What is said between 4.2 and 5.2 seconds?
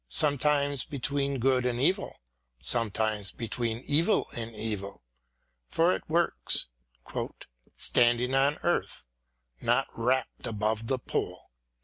and evil—